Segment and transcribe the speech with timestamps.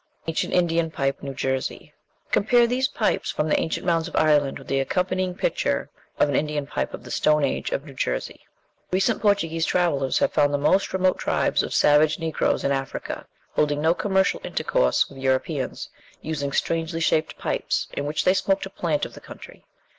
[0.25, 1.93] ANCIENT INDIAN PIPE, NEW JERSEY
[2.31, 6.35] Compare these pipes from the ancient mounds of Ireland with the accompanying picture of an
[6.35, 8.41] Indian pipe of the Stone Age of New Jersey.
[8.89, 8.97] ("Smithsonian Rep.," 1875, p.
[8.97, 13.27] 342.) Recent Portuguese travellers have found the most remote tribes of savage negroes in Africa,
[13.51, 15.89] holding no commercial intercourse with Europeans,
[16.23, 19.63] using strangely shaped pipes, in which they smoked a plant of the country.